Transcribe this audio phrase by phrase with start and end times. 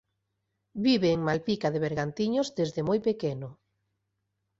[0.85, 3.49] Vive en Malpica de Bergantiños desde moi pequeno.